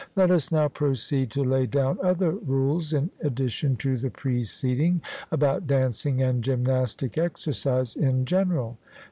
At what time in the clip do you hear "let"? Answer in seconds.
0.15-0.31